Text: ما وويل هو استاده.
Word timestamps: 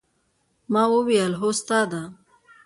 ما 0.73 0.83
وويل 0.93 1.33
هو 1.39 1.49
استاده. 1.53 2.03